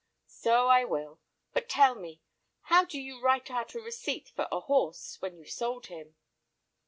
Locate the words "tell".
1.69-1.93